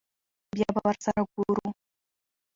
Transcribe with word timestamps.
بيا 0.53 0.67
به 0.75 0.81
ور 0.85 0.97
سره 1.05 1.21
ګورو. 1.33 1.67